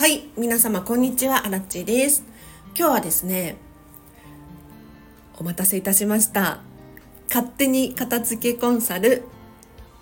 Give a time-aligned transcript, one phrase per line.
[0.00, 2.24] はい、皆様こんにちは、アラッチです。
[2.74, 3.58] 今日はですね、
[5.36, 6.60] お待たせいたしました。
[7.28, 9.24] 勝手に片付けコンサル、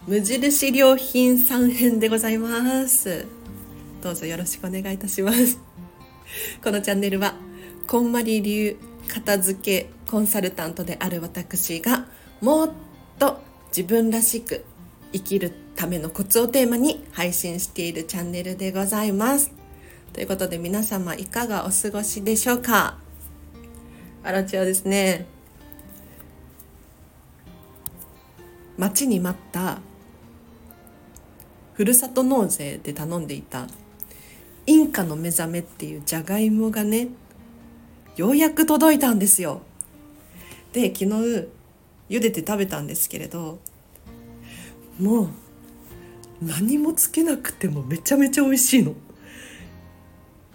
[0.07, 3.27] 無印良品3編でございます。
[4.01, 5.59] どうぞよろしくお願いいたします。
[6.63, 7.35] このチャンネルは、
[7.89, 8.77] こんまり流
[9.09, 12.07] 片付けコンサルタントである私が、
[12.41, 12.71] もっ
[13.19, 13.41] と
[13.77, 14.65] 自分らしく
[15.13, 19.58] 生きるためのコツをテーマに配信しているチャンネルでございます。
[20.19, 22.99] ということで皆様いかがお過ごしでしょうか？
[24.25, 25.27] あらちはですね、
[28.77, 29.79] 待ちに待った
[31.75, 33.69] ふるさと納税で頼んでいた
[34.67, 37.11] インカの目覚めっていうじゃがいもがね、
[38.17, 39.61] ようやく届いたんですよ。
[40.73, 41.47] で、昨日
[42.09, 43.61] 茹でて食べたんですけれど、
[44.99, 45.29] もう
[46.43, 48.97] 何もつけなくてもめちゃめちゃ美味しいの。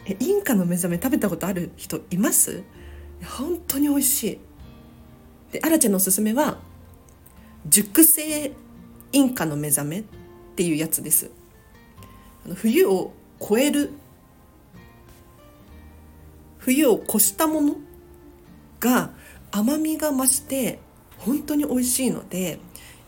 [0.06, 2.64] えインカの目覚め食べたことある人います
[3.38, 4.40] 本当に美味しい
[5.54, 6.58] でアラちゃんのおすすめは
[7.68, 8.52] 熟成
[9.14, 10.04] インカの目覚めっ
[10.56, 11.32] ていうやつです。
[12.46, 13.92] あの冬を超える
[16.58, 17.76] 冬を越したもの
[18.80, 19.12] が
[19.52, 20.80] 甘みが増して
[21.20, 22.60] 本当に美味しいので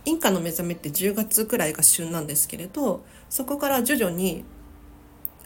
[0.06, 4.44] インカの目覚めって10月くらいが旬なんですけれどそこから徐々に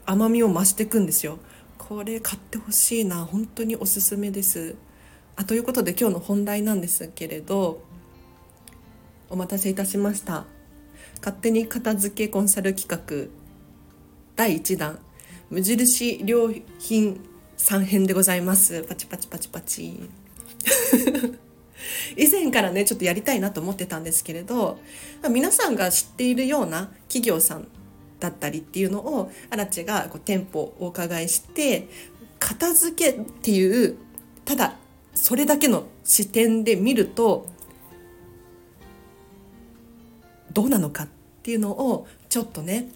[0.10, 1.38] 甘みを増していくんですよ。
[1.78, 3.26] これ買ってほしいな。
[3.26, 4.76] 本当におすすめです。
[5.36, 7.84] あということで今日の本題なんですけれど
[9.30, 10.48] お待たせいたしました。
[11.20, 13.32] 勝手に片付けコンサル企画
[14.36, 14.98] 第1弾。
[15.52, 17.22] 無印良品
[17.60, 18.82] 3編でございます。
[18.86, 20.10] パチパチパチパチ。
[22.18, 24.80] 以前からねちょっとやりたいなと思ってたんですけれど
[25.30, 27.68] 皆さんが知っているような企業さん
[28.20, 31.88] だったりっていうのをアラチェがこう店舗をお伺いして
[32.40, 33.98] 片付けっていう
[34.46, 34.76] ただ
[35.14, 37.48] それだけの視点で見ると
[40.52, 41.08] どうなのかっ
[41.44, 42.90] ていうのをちょっとね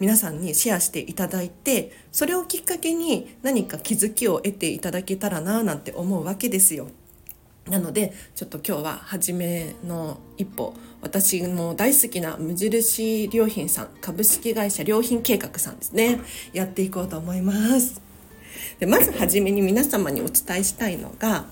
[0.00, 6.88] 皆さんにシェアしていただいてそれをきっかけに何か気づきを得ていただけたらななんて思うわけですよ。
[7.68, 16.20] なのでちょっと今日は初めの一歩私も大好きな無印良品さん株式会社良品計画さんですね。
[16.52, 18.00] やっていこうと思います。
[18.78, 21.46] でまず初めに皆様にお伝えしたいのが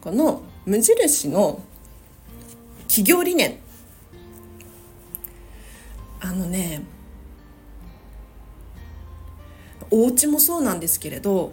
[0.00, 1.62] この無印の
[2.88, 3.58] 企業理念。
[6.20, 6.82] あのね
[9.90, 11.52] お家もそうなんですけれど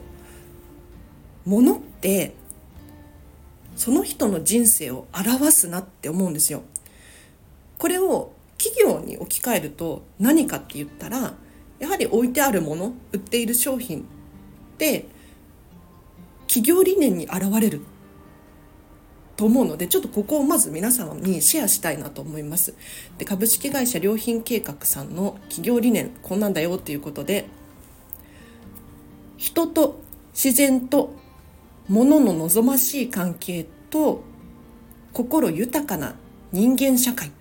[1.45, 2.35] 物って
[3.79, 6.63] その人の人生を表すなって思うんですよ。
[7.78, 11.34] これを企業に置き換えると何かって言ったら
[11.79, 14.03] やはり置いてあるもの売っている商品っ
[14.78, 15.06] て
[16.47, 17.85] 企業理念に現れる
[19.38, 22.75] と思うのでちょっとここをまず皆様にシェアしたいなと思います
[23.18, 27.47] で株式会社良品計画さんの企業理念こんなんだよっていうことで
[29.38, 30.01] 人と
[30.34, 31.19] 自然と
[31.89, 34.22] 物の望ましい関係と
[35.11, 36.13] 心豊かな
[36.51, 37.31] 人間社会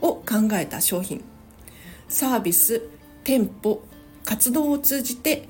[0.00, 1.22] を考えた商品。
[2.08, 2.82] サービス
[3.22, 3.82] 店舗
[4.24, 5.48] 活動を通じて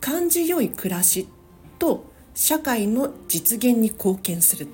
[0.00, 1.28] 感じよい暮らし
[1.78, 4.66] と社会の実現に貢献する。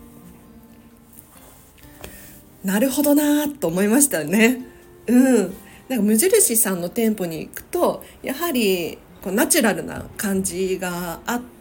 [2.62, 4.62] なるほどなと思いましたね。
[5.08, 5.54] うん。
[5.88, 11.54] なんか無印さんの店舗に行くとやはりこうナチュラルな感じがあって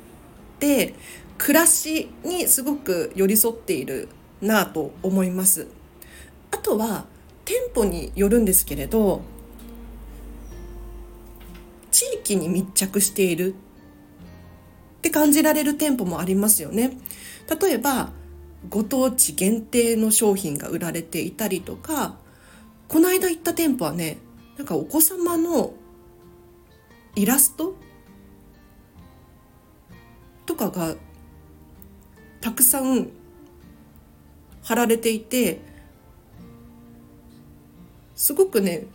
[1.37, 4.07] 暮らしにすごく寄り添っている
[4.41, 5.67] なと思います。
[6.51, 7.05] あとは
[7.45, 9.21] 店舗によるんですけれど
[11.91, 13.55] 地域に密着しているっ
[15.01, 16.97] て感じられる店舗もありますよね。
[17.61, 18.11] 例えば
[18.69, 22.15] ご当地限定の商品が売られていたりとか
[22.87, 24.17] この間行った店舗はね
[24.57, 25.73] なんかお子様の
[27.15, 27.75] イラスト
[30.45, 30.95] とかが
[32.41, 33.09] たくさん
[34.63, 35.61] 貼られていて
[38.15, 38.85] すごくね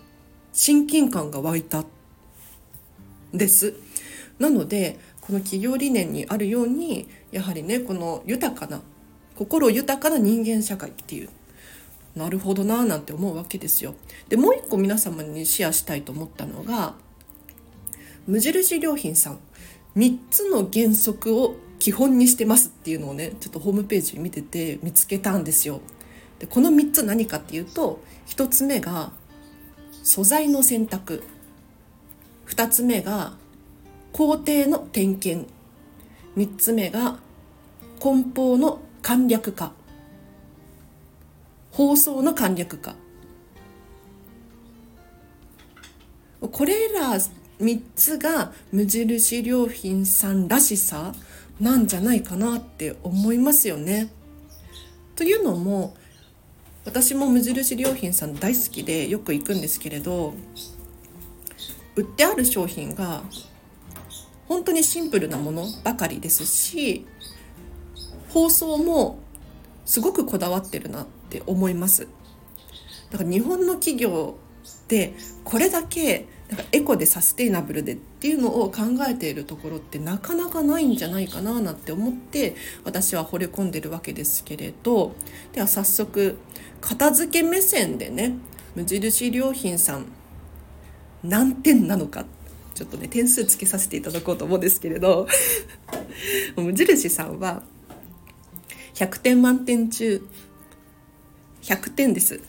[0.52, 1.84] 親近感が湧いた
[3.32, 3.74] です。
[4.38, 8.80] なのでこの企業理念にあるようにやはりねこの豊かな
[9.36, 11.28] 心豊かな人間社会っていう
[12.16, 13.94] なるほどななんて思うわけですよ。
[14.28, 16.94] でもう一個皆様にシェアしたいと思ったのが
[18.26, 19.38] 無印良品さん。
[19.98, 25.80] 3つの原則を基本にしてますっていうのをねちょっとホームページ見てて見つけたんですよ。
[26.38, 29.10] でこの3つ何かっていうと1つ目が
[30.04, 31.24] 素材の選択。
[32.46, 33.32] 2つ目が
[34.12, 35.52] 工程の点検。
[36.36, 37.18] 3つ目が
[37.98, 39.72] 梱包の簡略化。
[41.72, 42.94] 包装の簡略化。
[46.40, 47.18] これら
[47.60, 51.12] 3つが無印良品さんらしさ
[51.60, 54.12] なんじゃないかなって思いますよね。
[55.16, 55.96] というのも
[56.84, 60.32] 私も無印良品さん大好きでよく行くんですけれど
[61.96, 63.22] 売ってある商品が
[64.46, 67.04] 本当にシンプルなものばかりですし
[68.30, 69.18] 包装も
[69.84, 72.06] すごくこだわってるなって思います
[73.10, 74.36] だから日本の企業
[74.86, 75.14] で
[75.44, 85.14] これだけなんかエコでサステイナブルでっていうのを考えているところってなかなかないんじゃないかななんて思って私は惚れ込んでるわけですけれど
[85.52, 86.38] では早速
[86.80, 88.34] 片付け目線でね
[88.74, 90.06] 無印良品さん
[91.22, 92.24] 何点なのか
[92.74, 95.26] ちょっとね点数つけさせていただこうと思うんですけれど
[96.56, 97.62] 無印さんは
[98.94, 100.26] 100点満点中
[101.62, 102.40] 100点です。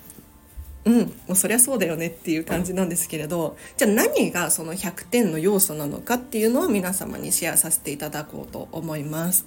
[0.89, 9.45] うん、もうそりゃそうだよねっていう感じなんですけれどじゃあ何がその100点の要素なのかっていうのを皆様にシェアさせていただこうと思います。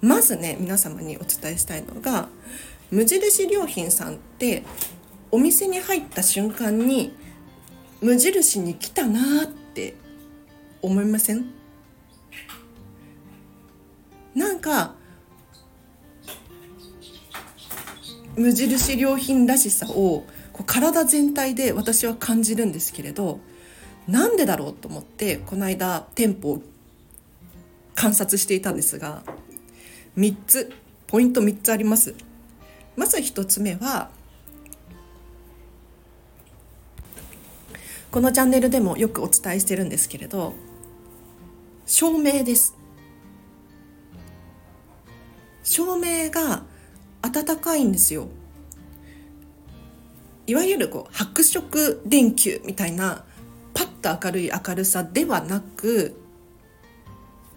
[0.00, 2.30] まずね皆様にお伝えしたいのが
[2.90, 4.62] 無印良品さんって
[5.30, 7.12] お店に入った瞬間に
[8.00, 9.94] 無印に来たなって
[10.80, 11.52] 思いません？
[14.34, 14.94] なんか
[18.40, 23.38] 無印良品らしさをこう体全体で私は感じるんですけれど
[24.08, 26.62] なんでだろうと思ってこの間店舗を
[27.94, 29.22] 観察していたんですが
[30.16, 30.72] 3つ
[31.06, 32.14] ポイント3つあります。
[32.96, 34.08] まず1つ目は
[38.10, 40.54] このチャンネルでもよくお伝えしてるんですけれど
[41.84, 42.74] 照明です。
[45.62, 46.62] 照明が
[47.22, 48.28] 暖かいんですよ。
[50.46, 53.24] いわゆるこう白色電球みたいな
[53.72, 56.16] パッと明るい明るさではなく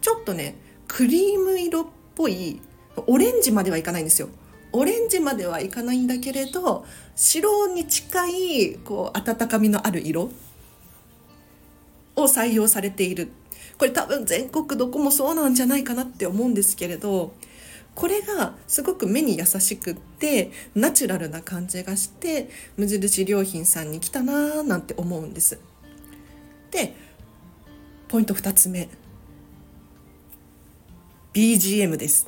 [0.02, 0.56] ちょっとね
[0.88, 2.62] クリーム色っぽい
[3.08, 4.30] オレンジまではいかないんですよ。
[4.74, 6.86] オレンジまではいかないんだけれど
[7.16, 10.32] 白に近いこう温かみのある色
[12.16, 13.32] を採用されている。
[13.78, 17.34] これ多分全国どこもそうなんじゃないかなって思うんですけれど
[17.96, 25.60] これがすごく目に優しくってナチュラルな感じがして無印良品さんに来たなーなんて思うんです。
[26.72, 26.96] で
[28.08, 28.90] ポイント2つ目
[31.34, 32.28] BGM です。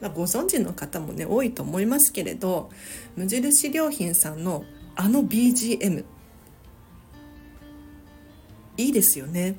[0.00, 2.70] まあご存知の方もね多いと思いますけれど
[3.16, 4.64] 無印良品さんの
[4.94, 6.04] あの BGM
[8.76, 9.56] いいですよね。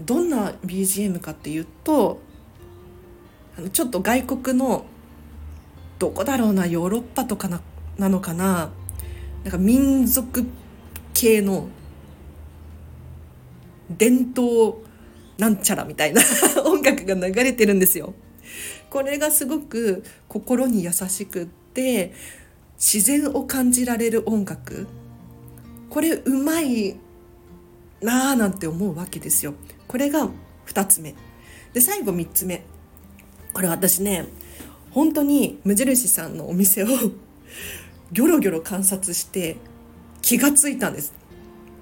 [0.00, 2.20] どんな BGM かっていうと
[3.72, 4.84] ちょっと外国の
[5.98, 7.60] どこだろうなヨーロッパとかな
[7.98, 8.70] なのかな？
[9.44, 10.46] なんか民族
[11.14, 11.68] 系の
[13.90, 14.76] 伝統
[15.38, 16.22] なんちゃらみたいな
[16.64, 18.14] 音楽が流れてるんですよ。
[18.90, 22.12] これがすごく心に優しくって
[22.76, 24.86] 自然を感じられる音楽
[25.90, 26.96] これうまい
[28.00, 29.54] なあなんて思うわけですよ。
[29.86, 30.28] これが
[30.66, 31.14] 2つ目
[31.72, 32.64] で最後3つ目
[33.58, 34.24] これ私ね
[34.92, 36.86] 本当に無印さんのお店を
[38.12, 39.56] ギョロギョロ観察して
[40.22, 41.12] 気がついたんです。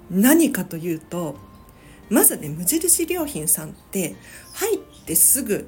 [0.09, 1.35] 何かというと
[2.09, 4.15] まずね無印良品さんって
[4.53, 5.67] 入ってすぐ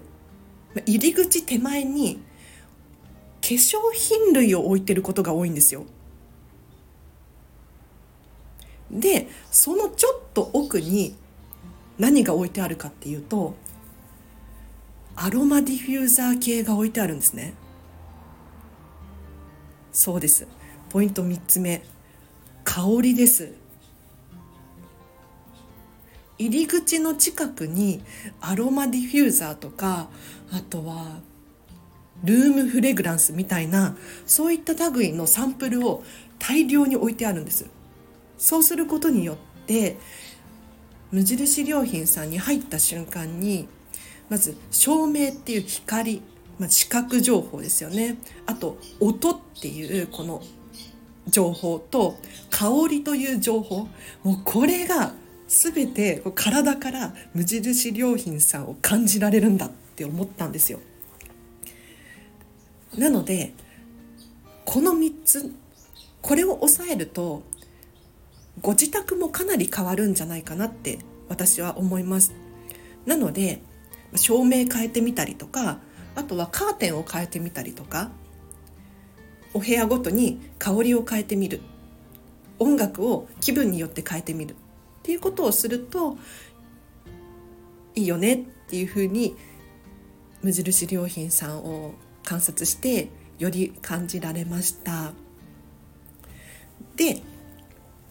[0.87, 5.85] 入り口手前に化粧品類を置いてることが多いんですよ。
[8.89, 11.15] でそのちょっと奥に
[11.99, 13.53] 何が置いてあるかっていうと
[15.21, 17.53] アロマディフューザー系が置いてあるんですね。
[19.91, 20.47] そうです。
[20.89, 21.81] ポイント3つ目。
[22.63, 23.51] 香りです。
[26.37, 28.01] 入り口の近くに
[28.39, 30.07] アロマディフューザーとか
[30.53, 31.19] あとは
[32.23, 36.01] ルームフレグランスみたいなそういった類のサンプルを
[36.37, 37.65] 大量に置いてあるんです。
[38.37, 39.97] そうすることによって
[41.11, 43.67] 無印良品さんに入った瞬間に
[44.29, 46.21] まず照明っていう光、
[46.59, 48.17] まあ、視覚情報ですよね。
[48.45, 50.41] あと音っていうこの
[51.27, 52.17] 情報と
[52.49, 53.87] 香りという情報。
[54.23, 55.13] もうこれが
[55.47, 60.79] 全て体から無印良品さんを感じられるんだって思ったんですよ。
[62.97, 63.53] なので
[64.65, 65.53] この3つ
[66.21, 67.43] これを抑えると
[68.61, 72.33] ご自宅もかなり変わるんじゃないかなって私は思います。
[73.05, 73.61] なので
[74.15, 75.79] 照明変えてみたりとか
[76.15, 78.11] あとはカーテンを変えてみたりとか
[79.53, 81.61] お部屋ごとに香りを変えてみる。
[82.59, 84.53] 音楽を気分によって変えてみる。
[84.53, 84.55] っ
[85.01, 86.17] ていうことをすると
[87.95, 88.37] いいよねっ
[88.67, 89.35] ていうふうに
[90.43, 95.13] 無印良品さんを観察してより感じられました。
[96.95, 97.21] で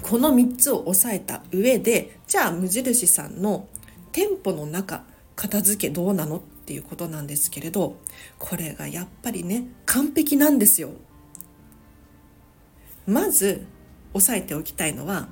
[0.02, 3.68] この3つを押さえた上でじゃあ無印さんの
[4.12, 5.04] 店舗の中
[5.38, 7.96] 片付けどうなのっていうことなんですけれど
[8.40, 10.90] これがやっぱりね完璧なんですよ。
[13.06, 13.64] まず
[14.14, 15.28] 押さえておきたいのは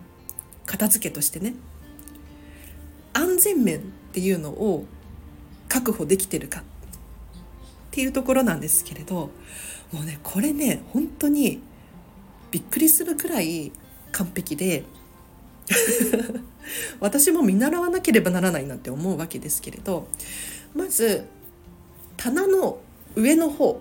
[0.64, 1.54] 片付けとしてね
[3.14, 3.80] 安全面っ
[4.12, 4.84] ていうのを
[5.68, 6.62] 確保できてるかっ
[7.90, 9.30] ていうところなんですけれど
[9.92, 11.60] もうねこれね本当に
[12.52, 13.72] びっくりするくらい
[14.12, 14.84] 完璧で
[17.00, 20.06] 私も見習わなければならないなって思うわけですけれど
[20.74, 21.24] まず
[22.16, 22.78] 棚の
[23.14, 23.80] 上の方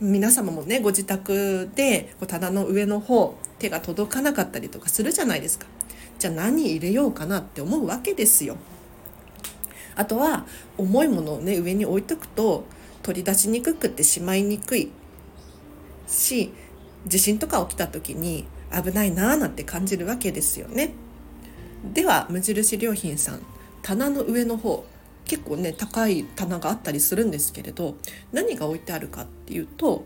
[0.00, 5.66] 皆様もねご自宅で棚の上の方手が届かなかったりとかするじゃないですか。
[6.18, 8.56] じゃあ何入れようかなって思うわけですよ。
[9.94, 10.44] あとは
[10.76, 12.64] 重いものをね上に置いとくと
[13.02, 14.90] 取り出しにくくてしまいにくい
[16.06, 16.52] し
[17.06, 18.46] 地震とか起きた時に
[18.82, 20.92] 危ないなーなんて感じるわけですよね。
[21.92, 23.40] では無印良品さん
[23.82, 24.84] 棚の上の方
[25.24, 27.96] 結構ね高い棚があったりするんですけれど
[28.32, 30.04] 何が置いてあるかっていうと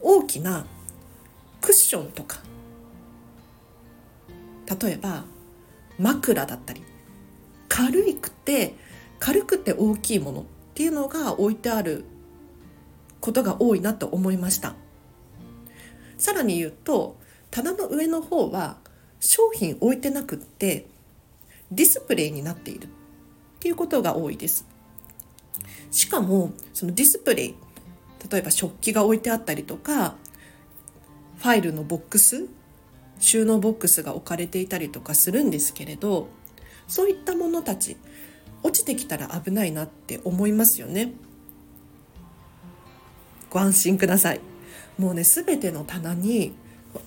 [0.00, 0.66] 大きな
[1.60, 2.38] クッションとか。
[4.80, 5.24] 例えば
[5.98, 6.82] 枕だったり。
[7.68, 8.74] 軽くて
[9.20, 12.04] 軽くて大きいものっていうのが置いてある
[13.20, 14.74] ことが多いなと思いました。
[16.20, 17.16] さらに言うと
[17.50, 18.76] 棚の上の方は
[19.18, 20.86] 商品置いてなくって
[21.72, 22.88] ディスプレイになっているっ
[23.58, 24.66] ていうことが多いです。
[25.90, 27.54] しかもそのディスプレイ
[28.30, 30.14] 例えば食器が置いてあったりとか
[31.38, 32.46] ファイルのボックス
[33.18, 36.28] 収納ボックスが置かれていたりとかするんですけれど
[36.86, 37.96] そういったものたち
[38.62, 41.12] 落ちてきたら危ないなって思いますよね。
[43.48, 44.49] ご安心ください。
[45.00, 46.52] もうね全ての棚に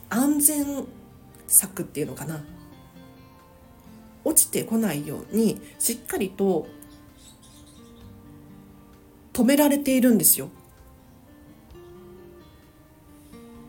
[0.10, 0.86] 安全
[1.48, 2.44] 策っていうのかな
[4.26, 6.66] 落ちてこないようにしっかりと
[9.32, 10.50] 止められているんですよ。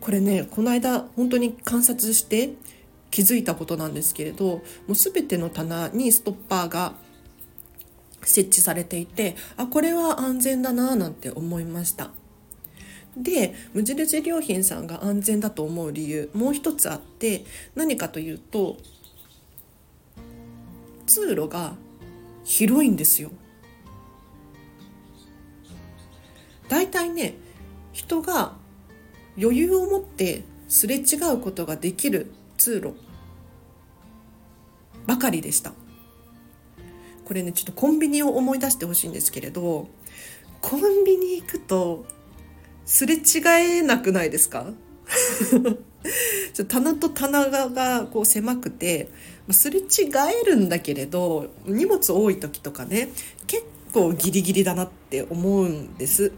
[0.01, 2.53] これねこの間本当に観察して
[3.11, 6.93] 気づいたことなんですけれどもう全ての棚にストッパーが
[8.21, 12.11] 設置されていてあこれは安全だななんて思いました
[13.17, 18.77] で無印良品さんが安全だと思う理由もう一つあって何かというと
[21.07, 21.75] 通路が
[22.43, 23.31] 広いんですよ。
[26.67, 27.35] だいたいね
[27.93, 28.53] 人が
[29.37, 32.95] 余裕を持ってすれ違うことができる通路
[35.05, 35.73] ばかりでした。
[37.23, 39.87] これねちょっとコンビニを思い出してほしいんですけれど
[40.61, 42.05] コンビニ行くと
[42.85, 43.21] すれ違
[43.79, 44.67] えなくないですか？
[46.67, 49.09] 棚と棚がこう狭くて
[49.51, 49.83] すれ違
[50.41, 53.09] えるんだけれど荷物多い時とかね
[53.47, 56.31] 結構ギリギリだなって思うんです。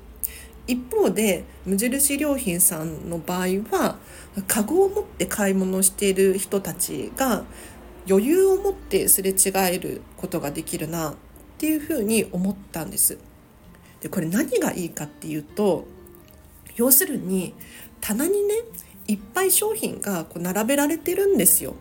[0.67, 3.99] 一方で無印良品さんの場合は
[4.47, 7.45] カゴを持って買い物している人たちが
[8.09, 11.15] 余裕を持ってすれ違えることができるなっ
[11.57, 13.17] ていうふうに思ったんです。
[14.01, 15.87] でこれ何がいいかっていうと
[16.77, 17.53] 要するに
[17.99, 18.55] 棚にね
[19.07, 21.75] いっぱい商品がこう並べられてるんですよ。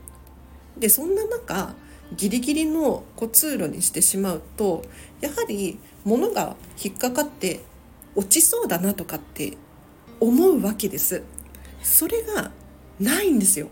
[0.77, 1.75] でそんな中
[2.17, 4.85] ギリギリのこう通路にしてしまうと
[5.21, 7.61] やはり物が引っかかって
[8.15, 9.57] 落ちそうだなとかって
[10.21, 11.23] 思うわけです。
[11.83, 12.51] それが
[12.99, 13.69] ないんですよ。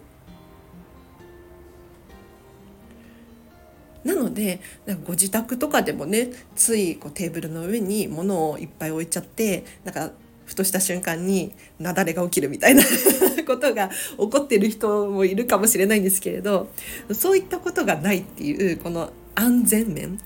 [4.04, 4.60] なので
[5.06, 10.10] ご自宅とかでもねついこうテーブルの上に物をいっぱい置いちゃってなんか
[10.54, 12.84] ふとした瞬間に雪崩が起きるみたいな
[13.44, 16.70] ことが起こってる人もいるかもしれないんですけれど
[17.12, 20.20] そういったことがないっていうこの安全面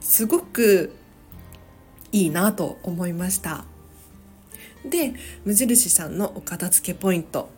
[0.00, 0.92] すごく
[2.10, 3.64] いいなと思いました。
[4.84, 7.48] で無印さんのお片付けポイント。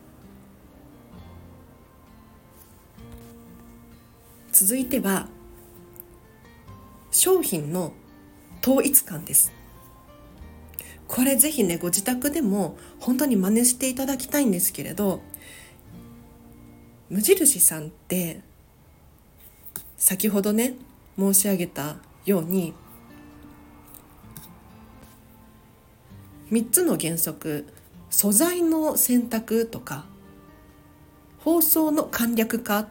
[4.52, 5.28] 続いては
[7.10, 7.92] 商品の
[8.62, 9.57] 統一感です。
[11.08, 15.22] これぜひねご自宅でも本当に真似していただきたいんですけれど
[17.08, 18.42] 無印さんって
[19.96, 20.74] 先ほどね
[21.18, 21.96] 申し上げた
[22.26, 22.74] ように
[26.52, 27.66] 3つの原則
[28.10, 30.04] 素材の選択とか
[31.40, 32.88] 包装の簡略化っ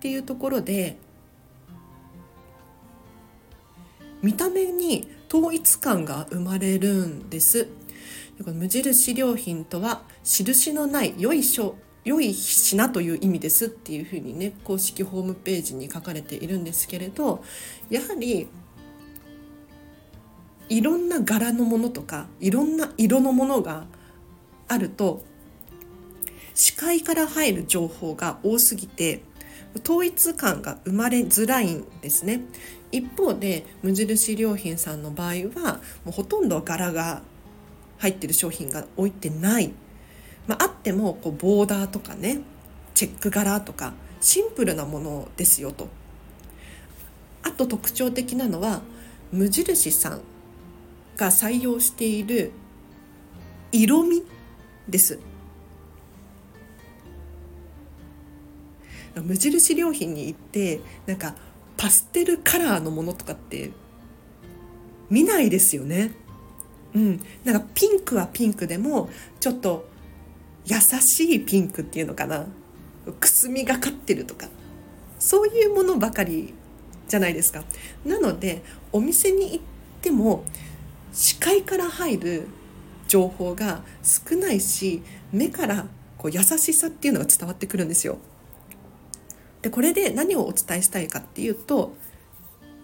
[0.00, 0.96] ていうところで
[4.22, 7.66] 見た目に統一感が生まれるんです。
[8.38, 11.74] 無印良品とは印のない良い商
[12.04, 17.42] 良い品という意味ですっていうふうにね公式ホームページに書かれているんですけれど
[17.90, 18.48] やはり
[20.68, 23.86] いろんな柄のものとかいろんな色のものが
[24.68, 25.24] あると
[26.54, 29.22] 視界から入る情報が多すぎて
[29.84, 32.42] 統一感が生まれづらいんですね。
[32.94, 37.22] 一方で無印良品さんの場合はもうほとんど柄が
[37.98, 39.72] 入ってる商品が置いてない。
[40.46, 42.40] まあ、あってもこうボーダーとかね
[42.94, 45.88] チェック柄とかシンプルなものですよと。
[47.42, 48.82] あと特徴的なのは
[49.32, 50.20] 無印さん
[51.16, 52.52] が採用している
[53.72, 54.22] 色味
[54.88, 55.18] です。
[59.16, 61.34] 無印良品に行ってなんか
[61.84, 63.70] パステルカラーのものとかって
[65.10, 66.12] 見ないですよね。
[66.94, 67.20] うん。
[67.44, 69.86] なんかピンクはピンクでもちょっと
[70.64, 72.46] 優しいピンクっていうのかな。
[73.20, 74.48] くすみがかってるとか。
[75.18, 76.54] そういうものばかり
[77.06, 77.62] じゃないですか。
[78.06, 79.60] なのでお店に行っ
[80.00, 80.42] ても
[81.12, 82.48] 視界から入る
[83.08, 85.86] 情報が少ないし目から
[86.16, 88.16] こう優しさっていうのが伝わってくるんですよ。
[89.64, 91.96] でこれで何をお伝えしたいかっていうと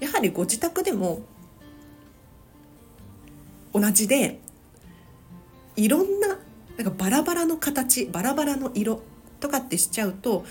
[0.01, 1.21] やはりご自宅でも
[3.75, 4.41] 同じで
[5.77, 6.39] いろんななん
[6.85, 9.03] かバラバラの形バラバラの色
[9.41, 10.47] とかってしちゃうと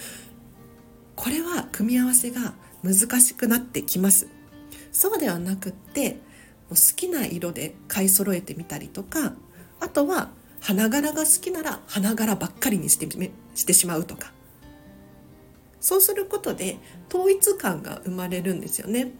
[1.16, 2.54] これは組み合わせが
[2.84, 4.28] 難しくなってきます。
[4.92, 6.20] そうではなくって
[6.70, 9.34] 好きな色で買い揃えてみたりとか
[9.80, 13.08] あとは花柄が好きなら花柄ばっかりにして
[13.56, 14.32] してしまうとか
[15.80, 16.78] そうすることで
[17.10, 19.12] 統一感が生まれるんですよね。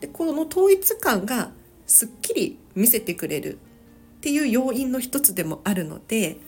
[0.00, 1.50] でこの統一感が
[1.86, 3.56] すっきり見せてくれるっ
[4.20, 6.38] ていう要因の一つでもあるので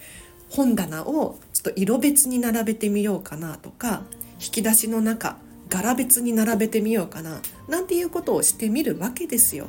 [0.50, 4.02] 本棚をちょっと色別に並べてみようかなとか
[4.34, 5.36] 引き出しの中
[5.68, 9.68] 柄別に並べてみようかななんていうことをしてみるわけですよ。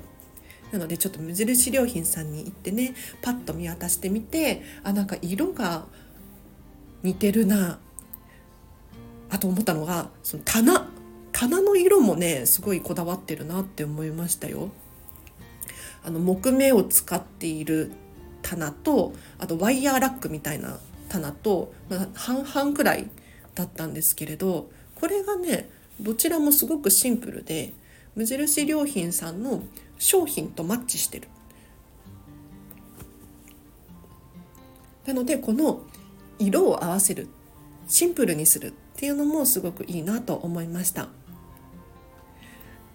[0.72, 5.86] なのでちょっと無印良品さんに行ってねパッと見渡してみてあなんか色が
[7.08, 7.80] 似てるな
[9.30, 10.90] あと思ったのがその棚
[11.32, 14.70] 棚の色もねすごいこだわってるなって思いましたよ。
[16.04, 17.92] あの木目を使っている
[18.42, 23.10] 棚とあとワイヤーラックみたいな棚と、まあ、半々くらい
[23.56, 27.74] だったんですけれどこれがねどちらもすごくシンプルで
[28.16, 29.64] 無印良品さんの
[29.98, 31.30] 商品とマッチしてる。
[35.06, 35.84] なのでこの
[36.40, 37.28] 色を合わせる
[37.88, 41.10] シンプルにするっていうのもすごくいいなと思いました。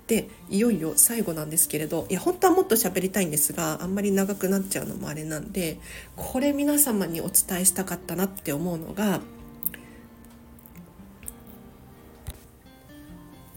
[0.07, 5.79] でいよいよ最後なんですけれどいや本当はもっと喋りたいんですがあんまり長くなっちゃうのもあれなんで
[6.17, 9.21] これ皆様にお伝えしたかったなって思うのが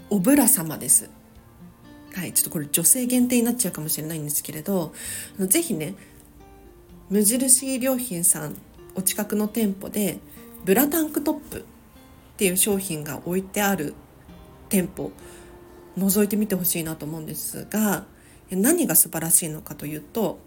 [0.10, 1.10] おぶら様です。
[2.14, 4.94] はい、ちょっとこれ女性限定になっちゃうかもしれないんですけれど
[5.38, 5.96] ぜひね
[7.10, 8.56] 無印良品さん
[8.96, 10.20] お近くの店舗で
[10.64, 11.64] ブラタンクトップっ
[12.38, 13.94] ていう商品が置いてある
[14.70, 15.12] 店舗
[15.98, 18.06] 覗いてみてほしいなと思うんですが
[18.50, 20.40] 何が素晴らしいのかというと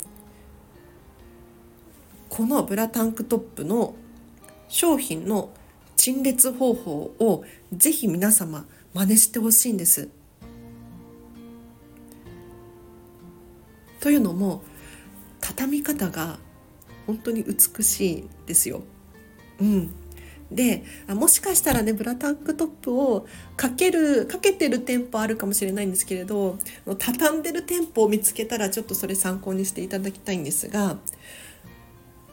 [2.29, 3.95] このブラタンクトップの
[4.69, 5.51] 商品の
[5.97, 10.09] 陳列方法をぜひ皆様真似してほしいんです。
[14.01, 14.63] というのも
[15.41, 16.39] 畳み方が
[17.09, 18.83] 本当に美しいですよ。
[19.61, 19.95] うん、
[20.51, 26.59] でもしかしたらねブラタンクトップをかけるかけてる店舗あるかもしれないんですけれど
[26.99, 30.99] 畳んでる店舗を見つけたらちょっとそれ参考にしていただきたいんですが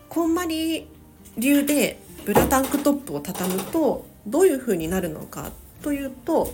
[0.09, 0.87] こんまり
[1.37, 6.53] 流でブラタンクトップを畳むとどういう風になるのかというと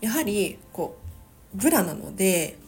[0.00, 0.96] やはりこ
[1.54, 2.58] うブラなので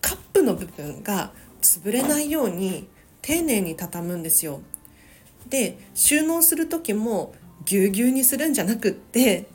[0.00, 2.88] カップの部分が潰れないように
[3.22, 4.60] 丁寧に畳むんですよ。
[5.48, 9.46] で収納する時もぎゅうぎゅうにするんじゃなくって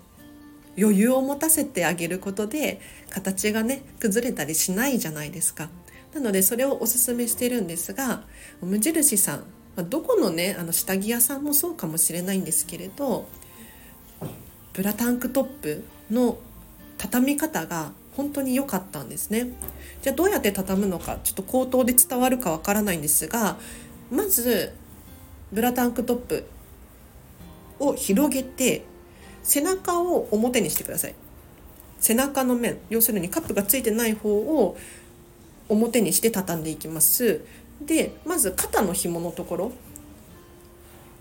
[0.77, 5.69] 余裕を持たせてあげることで形がね崩れたりしないじゃないですか
[6.13, 8.23] なのでそれをおすすめしてるんですが
[8.61, 9.43] 無印さん
[9.89, 13.27] どこのねあの下着屋さんもそうかもしれないんですけれど
[14.73, 16.37] ブラタンクトップの
[16.97, 19.49] 畳み方が本当に良かったんですね。
[20.01, 23.57] じゃあどうやって畳むのかちょっと口頭で伝わるかわからないんですが
[24.11, 24.73] まず
[25.51, 26.45] ブラタンクトップ
[27.79, 28.83] を広げて
[29.43, 31.15] 背中を表にしてください。
[31.99, 34.77] 背中の面要するにカップがついてない方を
[35.69, 37.41] 表にして畳んでいきます。
[37.81, 39.71] でまず肩の紐のところ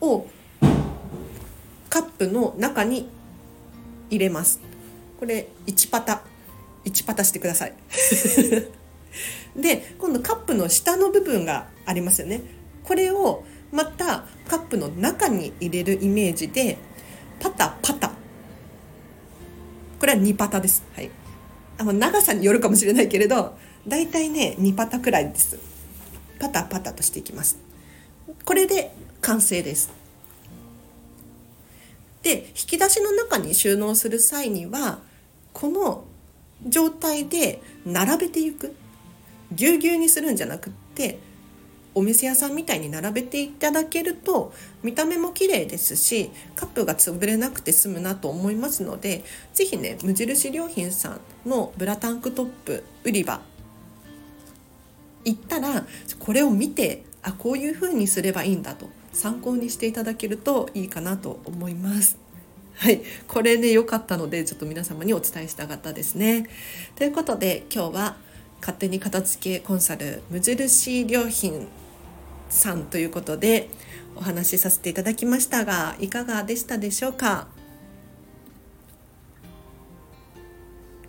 [0.01, 0.27] を
[1.91, 3.09] カップの中に
[4.11, 4.61] 入れます。
[5.19, 6.23] これ1パタ。
[6.85, 7.75] 1パタしてください。
[9.57, 12.43] で今度カップの下の部分がありますよね。
[12.85, 16.79] これをまたカップの中に入れるイメージで
[17.41, 18.13] パタパタ。
[19.99, 21.11] これは2パタです、はい、
[21.79, 25.59] あの長さによるかもしれないけれどだいたいね2パタくらいです。
[26.39, 27.59] パタパタとしていきます。
[28.45, 29.91] これで完成です。
[32.23, 35.01] で引き出しの中に収納する際には
[35.53, 36.05] この
[36.67, 38.75] 状態で並べていく
[39.53, 41.19] ぎゅうぎゅうにするんじゃなくって
[41.95, 53.41] お店屋さんみたいに並べていただけると見た目も綺麗ですしカップが潰れなくて済むなと思いますので是非ね無印良品さんのブラタンクトップ売り場
[55.25, 55.87] 行ったら
[56.19, 62.24] これを見てあこういう風にすればいいんだと参考にしていただけるといいかなと思います。
[62.77, 66.49] はい、これで良かったのでちょっと皆様にお伝えしたかったですね。
[66.97, 68.17] ということで今日は
[68.61, 71.69] 勝手に片付けコンサル無印良品
[72.51, 73.69] さんということで
[74.17, 77.47] お話しさせていただきましたがいかがでしたでしょうか？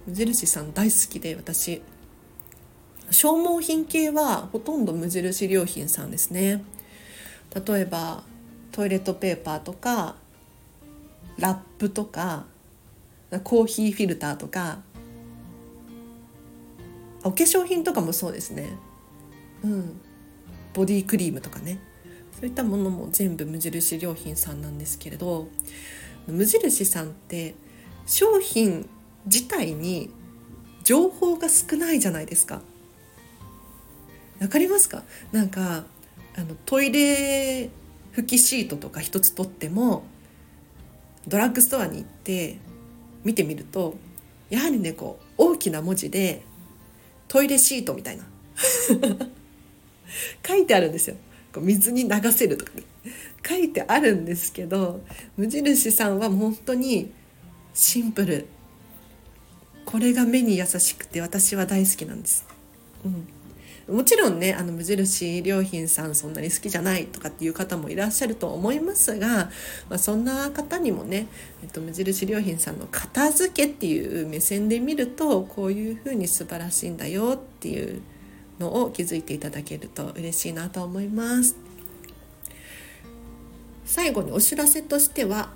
[0.07, 1.81] 無印さん大好きで私。
[3.11, 6.63] 消耗品系はほとんど無印良品さんですね。
[7.53, 8.23] 例えば
[8.71, 10.15] トイレットペーパーとか
[11.37, 12.45] ラップとか
[13.43, 14.79] コーヒーフィルターとか
[17.23, 18.69] お化粧品とかもそうですね。
[19.63, 19.99] うん。
[20.73, 21.79] ボディクリームとかね。
[22.39, 25.47] そういったものも全部無印良品さんなんですけれど
[26.27, 27.55] 無印さんって
[28.05, 28.89] 商品
[29.25, 30.11] 自体に
[30.83, 32.61] 情報が少ないじゃないですか。
[34.39, 35.03] わかりますか？
[35.31, 35.85] なんか
[36.35, 37.69] あのトイレ
[38.13, 40.03] 拭きシートとか一つ取っても
[41.27, 42.59] ドラッグストアに行って
[43.23, 43.95] 見てみると
[44.49, 46.43] やはりねこう大きな文字で
[47.27, 48.25] トイレシートみたいな。
[50.47, 51.17] 書いてあるんですよ。
[51.53, 52.83] こう水に流せるとかね
[53.47, 55.01] 書いてあるんですけど
[55.35, 57.11] 無印さんは本当に
[57.73, 58.47] シンプル。
[59.85, 62.43] これが目に優しくて私は大好きなんです、
[63.05, 63.27] うん、
[63.87, 69.27] もちろんねあの無印良品さんそんなに好きじゃないとかっていう方もいらっしゃると思いますが、
[69.89, 71.27] まあ、そんな方にもね、
[71.61, 78.01] えっと、無印良品さんの片付けっていう目線で見るとこういうふうに素晴らしいんだよっていう
[78.59, 81.55] のを気づいていただけると嬉しいなと思います。
[83.85, 85.49] 最後にお知らせとしては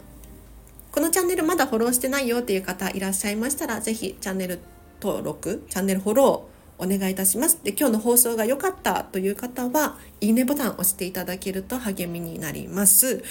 [0.92, 4.60] このチャンネルまだフォローしてないよっていう方いらっしゃいましたら是非チャンネル
[5.02, 6.49] 登録チャンネルフォロー
[6.80, 7.60] お願いいたします。
[7.64, 13.24] で、今日の放送が良かったという方は、いいねボタンを押していただけると励みになります。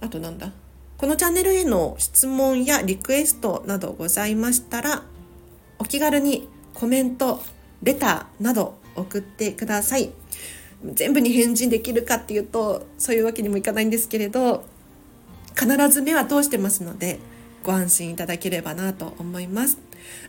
[0.00, 0.52] あとなんだ？
[0.98, 5.02] このチャンネルへの質問やリクエストなどございましたら、
[5.78, 7.42] お気軽にコメント、
[7.82, 10.10] レターなど送ってください。
[10.84, 14.64] 全部に返事できるかっていうと、そういうわけにもいかないんですけれど、
[15.58, 17.18] 必ず目は通してますので、
[17.64, 19.78] ご安心いただければなと思います。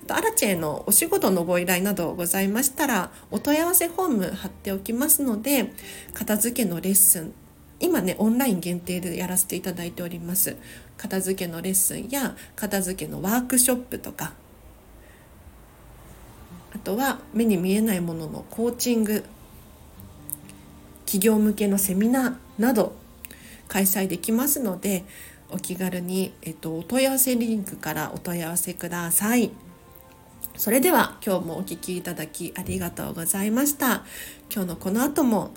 [0.03, 5.71] あとアラチェのお仕事のご依頼などございましたらお問い合わせフォーム貼っておきますので
[6.13, 7.33] 片付けのレッスン
[7.79, 10.55] 今ねオンライン限定でやらせていただいております
[10.97, 14.33] 片付けのレッスンや片付けのワークショップとか
[16.73, 19.23] あとは目に見えないもののコーチング
[21.05, 22.93] 企業向けのセミナーなど
[23.67, 25.05] 開催できますので
[25.49, 29.51] お気軽に、えっと、お問い合わせリンクからお問い合わせください。
[30.57, 34.03] それでは今日もお聴きいただきありがとうございました。
[34.53, 35.51] 今日のこの後も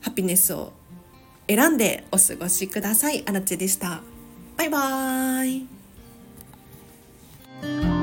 [0.00, 0.72] ハピネスを
[1.48, 3.24] 選んでお過ごしください。
[3.26, 4.02] あらちでした。
[4.56, 5.46] バイバー
[7.86, 7.93] イ。